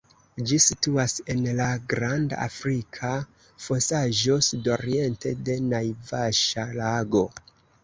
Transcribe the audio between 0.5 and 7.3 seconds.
Ĝi situas en la Granda Afrika Fosaĵo, sudoriente de Naivaŝa-lago.